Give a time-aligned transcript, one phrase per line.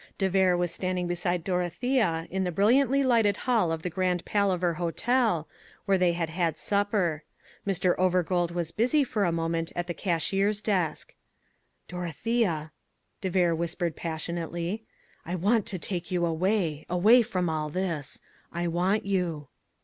[0.17, 4.73] De Vere was standing beside Dorothea in the brilliantly lighted hall of the Grand Palaver
[4.73, 5.47] Hotel,
[5.85, 7.21] where they had had supper.
[7.67, 7.95] Mr.
[7.99, 11.13] Overgold was busy for a moment at the cashier's desk.
[11.87, 12.71] "Dorothea,"
[13.21, 14.83] de Vere whispered passionately,
[15.23, 18.19] "I want to take you away, away from all this.
[18.51, 19.49] I want you."